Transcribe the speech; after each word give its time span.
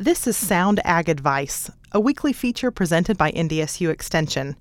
This 0.00 0.28
is 0.28 0.36
Sound 0.36 0.78
Ag 0.84 1.08
Advice, 1.08 1.72
a 1.90 1.98
weekly 1.98 2.32
feature 2.32 2.70
presented 2.70 3.18
by 3.18 3.32
NDSU 3.32 3.90
Extension. 3.90 4.54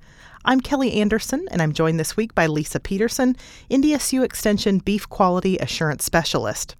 I'm 0.45 0.59
Kelli 0.59 0.95
Anderson, 0.95 1.47
and 1.51 1.61
I'm 1.61 1.73
joined 1.73 1.99
this 1.99 2.17
week 2.17 2.33
by 2.33 2.47
Lisa 2.47 2.79
Pederson, 2.79 3.37
NDSU 3.69 4.23
Extension 4.23 4.79
Beef 4.79 5.07
Quality 5.07 5.57
Assurance 5.57 6.03
Specialist. 6.03 6.75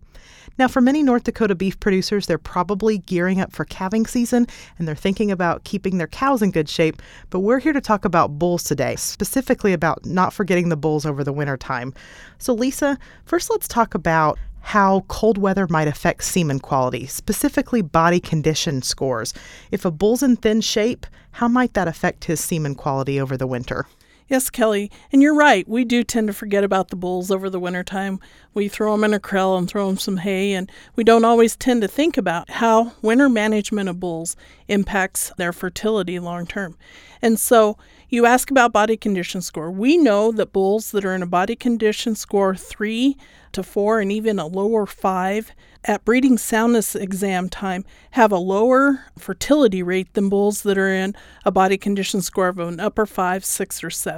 Now, 0.57 0.67
for 0.67 0.81
many 0.81 1.04
North 1.04 1.25
Dakota 1.25 1.54
beef 1.54 1.79
producers, 1.79 2.25
they're 2.25 2.39
probably 2.39 2.97
gearing 2.97 3.39
up 3.39 3.51
for 3.51 3.63
calving 3.63 4.07
season 4.07 4.47
and 4.79 4.87
they're 4.87 4.95
thinking 4.95 5.29
about 5.29 5.63
keeping 5.63 5.99
their 5.99 6.07
cows 6.07 6.41
in 6.41 6.49
good 6.49 6.67
shape. 6.67 6.99
But 7.29 7.41
we're 7.41 7.59
here 7.59 7.73
to 7.73 7.81
talk 7.81 8.05
about 8.05 8.39
bulls 8.39 8.63
today, 8.63 8.95
specifically 8.95 9.71
about 9.71 10.03
not 10.03 10.33
forgetting 10.33 10.69
the 10.69 10.75
bulls 10.75 11.05
over 11.05 11.23
the 11.23 11.31
winter 11.31 11.57
time. 11.57 11.93
So, 12.39 12.55
Lisa, 12.55 12.97
first 13.23 13.51
let's 13.51 13.67
talk 13.67 13.93
about 13.93 14.39
how 14.68 15.05
cold 15.07 15.38
weather 15.38 15.65
might 15.70 15.88
affect 15.88 16.21
semen 16.25 16.59
quality, 16.59 17.05
specifically 17.05 17.81
body 17.81 18.20
condition 18.20 18.81
scores. 18.81 19.34
If 19.71 19.86
a 19.86 19.91
bull's 19.91 20.21
in 20.21 20.35
thin 20.35 20.59
shape, 20.59 21.07
how 21.31 21.48
might 21.48 21.73
that 21.73 21.88
affect 21.88 22.26
his 22.26 22.41
semen 22.41 22.76
quality 22.76 23.17
over 23.17 23.38
the 23.38 23.48
winter? 23.48 23.88
Yes, 24.30 24.49
Kelli, 24.49 24.91
and 25.13 25.22
you're 25.22 25.34
right. 25.34 25.66
We 25.70 25.86
do 25.86 26.04
tend 26.04 26.27
to 26.27 26.34
forget 26.34 26.66
about 26.66 26.90
the 26.90 26.98
bulls 26.98 27.31
over 27.31 27.49
the 27.49 27.62
wintertime. 27.62 28.20
We 28.54 28.68
throw 28.68 28.91
them 28.91 29.05
in 29.05 29.13
a 29.13 29.22
corral 29.22 29.58
and 29.58 29.70
throw 29.70 29.88
them 29.88 29.98
some 29.98 30.18
hay, 30.18 30.52
and 30.52 30.70
we 30.98 31.05
don't 31.05 31.23
always 31.23 31.55
tend 31.55 31.81
to 31.84 31.88
think 31.88 32.18
about 32.18 32.49
how 32.49 32.91
winter 33.02 33.30
management 33.30 33.88
of 33.88 34.02
bulls 34.02 34.35
impacts 34.68 35.32
their 35.38 35.54
fertility 35.54 36.20
long 36.20 36.45
term. 36.45 36.77
And 37.21 37.40
so 37.40 37.77
you 38.09 38.26
ask 38.26 38.52
about 38.52 38.73
body 38.73 38.98
condition 38.98 39.41
score. 39.41 39.71
We 39.71 39.98
know 39.98 40.32
that 40.34 40.54
bulls 40.54 40.91
that 40.91 41.05
are 41.05 41.16
in 41.16 41.23
a 41.23 41.27
body 41.27 41.55
condition 41.55 42.16
score 42.16 42.55
three 42.55 43.18
to 43.54 43.63
four 43.63 43.99
and 43.99 44.12
even 44.12 44.40
a 44.40 44.48
lower 44.48 44.85
five 44.85 45.54
at 45.84 46.04
breeding 46.05 46.38
soundness 46.38 46.96
exam 46.96 47.49
time 47.49 47.85
have 48.12 48.32
a 48.32 48.38
lower 48.38 49.05
fertility 49.18 49.82
rate 49.82 50.13
than 50.13 50.30
bulls 50.30 50.63
that 50.63 50.77
are 50.77 50.94
in 50.94 51.16
a 51.46 51.52
body 51.52 51.77
condition 51.77 52.21
score 52.21 52.49
of 52.49 52.60
an 52.60 52.79
upper 52.79 53.05
five, 53.05 53.44
six, 53.46 53.84
or 53.84 53.90
seven. 53.90 54.16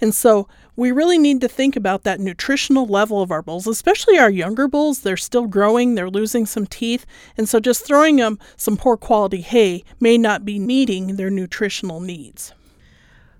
And 0.00 0.14
so 0.14 0.48
we 0.76 0.90
really 0.90 1.18
need 1.18 1.40
to 1.40 1.48
think 1.48 1.76
about 1.76 2.02
that 2.02 2.20
nutritional 2.20 2.86
level 2.86 3.22
of 3.22 3.30
our 3.30 3.42
bulls, 3.42 3.66
especially 3.66 4.18
our 4.18 4.30
younger 4.30 4.66
bulls. 4.68 5.00
They're 5.00 5.16
still 5.16 5.46
growing, 5.46 5.94
they're 5.94 6.10
losing 6.10 6.46
some 6.46 6.66
teeth. 6.66 7.06
And 7.36 7.48
so 7.48 7.60
just 7.60 7.84
throwing 7.84 8.16
them 8.16 8.38
some 8.56 8.76
poor 8.76 8.96
quality 8.96 9.40
hay 9.40 9.84
may 10.00 10.18
not 10.18 10.44
be 10.44 10.58
meeting 10.58 11.16
their 11.16 11.30
nutritional 11.30 12.00
needs. 12.00 12.52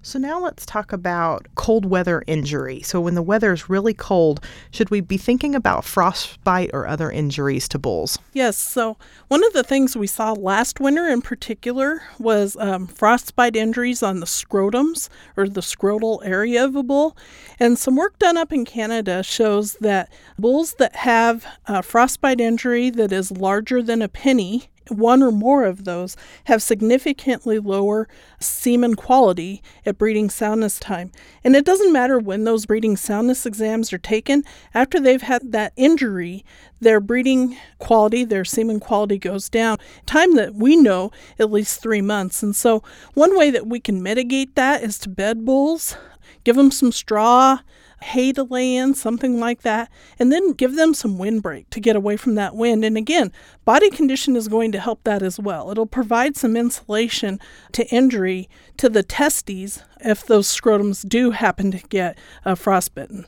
So 0.04 0.18
now 0.18 0.38
let's 0.38 0.66
talk 0.66 0.92
about 0.92 1.48
cold 1.54 1.86
weather 1.86 2.22
injury. 2.26 2.82
So 2.82 3.00
when 3.00 3.14
the 3.14 3.22
weather 3.22 3.54
is 3.54 3.70
really 3.70 3.94
cold, 3.94 4.44
should 4.70 4.90
we 4.90 5.00
be 5.00 5.16
thinking 5.16 5.54
about 5.54 5.82
frostbite 5.82 6.68
or 6.74 6.86
other 6.86 7.10
injuries 7.10 7.66
to 7.68 7.78
bulls? 7.78 8.18
Yes. 8.34 8.58
So 8.58 8.98
one 9.28 9.42
of 9.42 9.54
the 9.54 9.62
things 9.62 9.96
we 9.96 10.06
saw 10.06 10.32
last 10.32 10.78
winter 10.78 11.08
in 11.08 11.22
particular 11.22 12.02
was 12.18 12.54
um, 12.58 12.86
frostbite 12.86 13.56
injuries 13.56 14.02
on 14.02 14.20
the 14.20 14.26
scrotums 14.26 15.08
or 15.38 15.48
the 15.48 15.62
scrotal 15.62 16.20
area 16.22 16.62
of 16.62 16.76
a 16.76 16.82
bull. 16.82 17.16
And 17.58 17.78
some 17.78 17.96
work 17.96 18.18
done 18.18 18.36
up 18.36 18.52
in 18.52 18.66
Canada 18.66 19.22
shows 19.22 19.72
that 19.80 20.12
bulls 20.38 20.74
that 20.74 20.96
have 20.96 21.46
a 21.64 21.82
frostbite 21.82 22.42
injury 22.42 22.90
that 22.90 23.10
is 23.10 23.30
larger 23.30 23.82
than 23.82 24.02
a 24.02 24.08
penny 24.08 24.68
one 24.88 25.22
or 25.22 25.32
more 25.32 25.64
of 25.64 25.84
those 25.84 26.16
have 26.44 26.62
significantly 26.62 27.58
lower 27.58 28.08
semen 28.38 28.94
quality 28.94 29.62
at 29.86 29.98
breeding 29.98 30.30
soundness 30.30 30.78
time. 30.78 31.10
And 31.42 31.56
it 31.56 31.64
doesn't 31.64 31.92
matter 31.92 32.18
when 32.18 32.44
those 32.44 32.66
breeding 32.66 32.96
soundness 32.96 33.46
exams 33.46 33.92
are 33.92 33.98
taken, 33.98 34.44
after 34.72 35.00
they've 35.00 35.22
had 35.22 35.52
that 35.52 35.72
injury, 35.76 36.44
their 36.80 37.00
breeding 37.00 37.56
quality, 37.78 38.24
their 38.24 38.44
semen 38.44 38.80
quality 38.80 39.18
goes 39.18 39.48
down. 39.48 39.78
Time 40.06 40.34
that 40.36 40.54
we 40.54 40.76
know, 40.76 41.10
at 41.38 41.50
least 41.50 41.80
three 41.80 42.02
months. 42.02 42.42
And 42.42 42.54
so, 42.54 42.82
one 43.14 43.36
way 43.36 43.50
that 43.50 43.66
we 43.66 43.80
can 43.80 44.02
mitigate 44.02 44.54
that 44.54 44.82
is 44.82 44.98
to 45.00 45.08
bed 45.08 45.44
bulls, 45.44 45.96
give 46.44 46.56
them 46.56 46.70
some 46.70 46.92
straw 46.92 47.58
hay 48.04 48.32
to 48.32 48.44
lay 48.44 48.76
in, 48.76 48.94
something 48.94 49.40
like 49.40 49.62
that, 49.62 49.90
and 50.18 50.30
then 50.30 50.52
give 50.52 50.76
them 50.76 50.94
some 50.94 51.18
windbreak 51.18 51.70
to 51.70 51.80
get 51.80 51.96
away 51.96 52.16
from 52.16 52.34
that 52.34 52.54
wind. 52.54 52.84
And 52.84 52.96
again, 52.96 53.32
body 53.64 53.90
condition 53.90 54.36
is 54.36 54.48
going 54.48 54.72
to 54.72 54.78
help 54.78 55.02
that 55.04 55.22
as 55.22 55.40
well. 55.40 55.70
It'll 55.70 55.86
provide 55.86 56.36
some 56.36 56.56
insulation 56.56 57.40
to 57.72 57.86
injury 57.88 58.48
to 58.76 58.88
the 58.88 59.02
testes 59.02 59.82
if 60.00 60.26
those 60.26 60.48
scrotums 60.48 61.08
do 61.08 61.30
happen 61.30 61.70
to 61.70 61.78
get 61.88 62.18
uh, 62.44 62.54
frostbitten. 62.54 63.26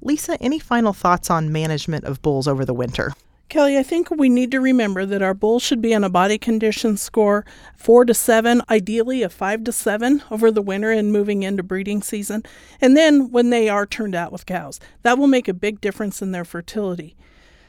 Lisa, 0.00 0.40
any 0.40 0.58
final 0.58 0.92
thoughts 0.92 1.30
on 1.30 1.52
management 1.52 2.04
of 2.04 2.22
bulls 2.22 2.48
over 2.48 2.64
the 2.64 2.74
winter? 2.74 3.12
Kelli, 3.48 3.78
I 3.78 3.82
think 3.82 4.10
we 4.10 4.28
need 4.28 4.50
to 4.50 4.60
remember 4.60 5.06
that 5.06 5.22
our 5.22 5.32
bulls 5.32 5.62
should 5.62 5.80
be 5.80 5.94
on 5.94 6.04
a 6.04 6.10
body 6.10 6.36
condition 6.36 6.98
score 6.98 7.46
four 7.76 8.04
to 8.04 8.12
seven, 8.12 8.60
ideally 8.68 9.22
a 9.22 9.30
five 9.30 9.64
to 9.64 9.72
seven 9.72 10.22
over 10.30 10.50
the 10.50 10.60
winter 10.60 10.90
and 10.90 11.12
moving 11.12 11.44
into 11.44 11.62
breeding 11.62 12.02
season. 12.02 12.42
And 12.78 12.94
then 12.94 13.30
when 13.30 13.48
they 13.48 13.70
are 13.70 13.86
turned 13.86 14.14
out 14.14 14.32
with 14.32 14.44
cows, 14.44 14.78
that 15.02 15.16
will 15.16 15.28
make 15.28 15.48
a 15.48 15.54
big 15.54 15.80
difference 15.80 16.20
in 16.20 16.32
their 16.32 16.44
fertility. 16.44 17.16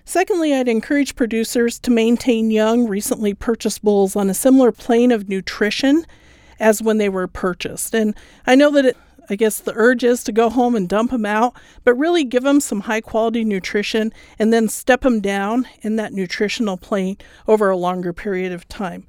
Secondly, 0.04 0.54
I'd 0.54 0.68
encourage 0.68 1.16
producers 1.16 1.80
to 1.80 1.92
maintain 1.92 2.52
young, 2.52 2.88
recently 2.88 3.34
purchased 3.34 3.82
bulls 3.82 4.18
on 4.18 4.30
a 4.30 4.34
similar 4.34 4.74
plane 4.74 5.14
of 5.14 5.30
nutrition 5.30 6.06
as 6.60 6.82
when 6.82 6.98
they 6.98 7.08
were 7.08 7.28
purchased. 7.28 7.94
And 7.94 8.16
I 8.46 8.56
know 8.56 8.70
that 8.72 8.86
it, 8.86 8.98
I 9.30 9.36
guess 9.36 9.60
the 9.60 9.74
urge 9.76 10.04
is 10.04 10.24
to 10.24 10.32
go 10.32 10.50
home 10.50 10.76
and 10.76 10.90
dump 10.90 11.12
them 11.12 11.26
out, 11.26 11.56
but 11.84 11.94
really 11.94 12.24
give 12.24 12.44
them 12.44 12.60
some 12.60 12.82
high 12.82 13.02
quality 13.02 13.44
nutrition 13.44 14.12
and 14.38 14.52
then 14.52 14.68
step 14.68 15.02
them 15.02 15.22
down 15.22 15.68
in 15.82 15.96
that 15.98 16.14
nutritional 16.14 16.78
plane 16.78 17.18
over 17.48 17.70
a 17.70 17.78
longer 17.78 18.14
period 18.14 18.52
of 18.52 18.68
time 18.68 19.06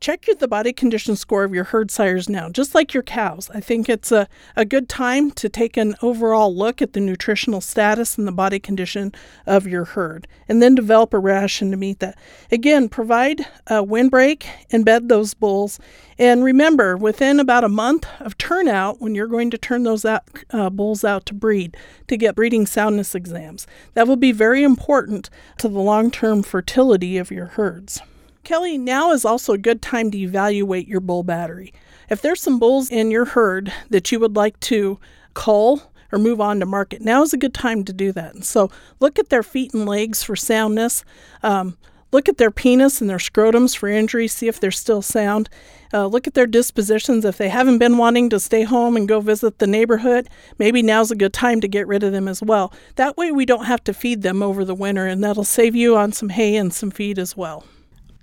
check 0.00 0.26
the 0.38 0.48
body 0.48 0.72
condition 0.72 1.16
score 1.16 1.44
of 1.44 1.54
your 1.54 1.64
herd 1.64 1.90
sires 1.90 2.28
now, 2.28 2.48
just 2.48 2.74
like 2.74 2.94
your 2.94 3.02
cows. 3.02 3.50
I 3.54 3.60
think 3.60 3.88
it's 3.88 4.12
a, 4.12 4.28
a 4.56 4.64
good 4.64 4.88
time 4.88 5.30
to 5.32 5.48
take 5.48 5.76
an 5.76 5.94
overall 6.02 6.54
look 6.54 6.80
at 6.80 6.92
the 6.92 7.00
nutritional 7.00 7.60
status 7.60 8.16
and 8.16 8.26
the 8.26 8.32
body 8.32 8.58
condition 8.58 9.12
of 9.46 9.66
your 9.66 9.84
herd, 9.84 10.28
and 10.48 10.62
then 10.62 10.74
develop 10.74 11.12
a 11.12 11.18
ration 11.18 11.70
to 11.70 11.76
meet 11.76 11.98
that. 12.00 12.16
Again, 12.52 12.88
provide 12.88 13.46
a 13.66 13.82
windbreak 13.82 14.46
embed 14.70 15.08
those 15.08 15.34
bulls. 15.34 15.78
And 16.18 16.44
remember, 16.44 16.96
within 16.96 17.40
about 17.40 17.64
a 17.64 17.68
month 17.68 18.06
of 18.20 18.38
turnout, 18.38 19.00
when 19.00 19.14
you're 19.14 19.26
going 19.26 19.50
to 19.50 19.58
turn 19.58 19.82
those 19.84 20.04
out, 20.04 20.24
uh, 20.50 20.70
bulls 20.70 21.04
out 21.04 21.26
to 21.26 21.34
breed, 21.34 21.76
to 22.08 22.16
get 22.16 22.34
breeding 22.34 22.66
soundness 22.66 23.14
exams, 23.14 23.66
that 23.94 24.06
will 24.06 24.16
be 24.16 24.32
very 24.32 24.62
important 24.62 25.30
to 25.58 25.68
the 25.68 25.80
long 25.80 26.10
term 26.10 26.42
fertility 26.42 27.18
of 27.18 27.30
your 27.30 27.46
herds. 27.46 28.00
Kelli, 28.48 28.80
now 28.80 29.12
is 29.12 29.26
also 29.26 29.52
a 29.52 29.58
good 29.58 29.82
time 29.82 30.10
to 30.10 30.16
evaluate 30.16 30.88
your 30.88 31.00
bull 31.00 31.22
battery. 31.22 31.70
If 32.08 32.22
there's 32.22 32.40
some 32.40 32.58
bulls 32.58 32.88
in 32.88 33.10
your 33.10 33.26
herd 33.26 33.70
that 33.90 34.10
you 34.10 34.18
would 34.20 34.36
like 34.36 34.58
to 34.60 34.98
cull 35.34 35.92
or 36.10 36.18
move 36.18 36.40
on 36.40 36.58
to 36.60 36.64
market, 36.64 37.02
now 37.02 37.22
is 37.22 37.34
a 37.34 37.36
good 37.36 37.52
time 37.52 37.84
to 37.84 37.92
do 37.92 38.10
that. 38.12 38.42
So 38.46 38.70
look 39.00 39.18
at 39.18 39.28
their 39.28 39.42
feet 39.42 39.74
and 39.74 39.84
legs 39.84 40.22
for 40.22 40.34
soundness. 40.34 41.04
Um, 41.42 41.76
look 42.10 42.26
at 42.26 42.38
their 42.38 42.50
penis 42.50 43.02
and 43.02 43.10
their 43.10 43.18
scrotums 43.18 43.76
for 43.76 43.86
injury, 43.86 44.26
see 44.26 44.48
if 44.48 44.58
they're 44.58 44.70
still 44.70 45.02
sound. 45.02 45.50
Uh, 45.92 46.06
look 46.06 46.26
at 46.26 46.32
their 46.32 46.46
dispositions. 46.46 47.26
If 47.26 47.36
they 47.36 47.50
haven't 47.50 47.76
been 47.76 47.98
wanting 47.98 48.30
to 48.30 48.40
stay 48.40 48.62
home 48.62 48.96
and 48.96 49.06
go 49.06 49.20
visit 49.20 49.58
the 49.58 49.66
neighborhood, 49.66 50.26
maybe 50.58 50.80
now's 50.80 51.10
a 51.10 51.16
good 51.16 51.34
time 51.34 51.60
to 51.60 51.68
get 51.68 51.86
rid 51.86 52.02
of 52.02 52.12
them 52.12 52.26
as 52.26 52.42
well. 52.42 52.72
That 52.96 53.18
way, 53.18 53.30
we 53.30 53.44
don't 53.44 53.66
have 53.66 53.84
to 53.84 53.92
feed 53.92 54.22
them 54.22 54.42
over 54.42 54.64
the 54.64 54.74
winter, 54.74 55.06
and 55.06 55.22
that'll 55.22 55.44
save 55.44 55.76
you 55.76 55.98
on 55.98 56.12
some 56.12 56.30
hay 56.30 56.56
and 56.56 56.72
some 56.72 56.90
feed 56.90 57.18
as 57.18 57.36
well. 57.36 57.66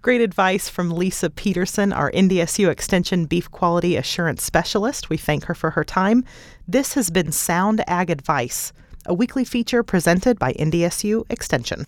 Great 0.06 0.22
advice 0.22 0.70
from 0.70 0.92
Lisa 0.92 1.32
Pederson, 1.32 1.92
our 1.92 2.12
NDSU 2.12 2.70
Extension 2.70 3.26
Beef 3.26 3.50
Quality 3.50 3.96
Assurance 3.96 4.44
Specialist. 4.44 5.10
We 5.10 5.18
thank 5.18 5.46
her 5.46 5.56
for 5.56 5.72
her 5.72 5.84
time. 5.84 6.24
This 6.68 6.94
has 6.94 7.10
been 7.10 7.32
Sound 7.32 7.84
Ag 7.88 8.12
Advice, 8.12 8.72
a 9.08 9.16
weekly 9.16 9.44
feature 9.44 9.82
presented 9.82 10.38
by 10.38 10.54
NDSU 10.54 11.24
Extension. 11.32 11.88